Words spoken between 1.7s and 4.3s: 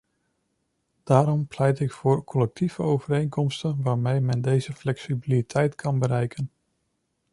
ik voor collectieve overeenkomsten waarmee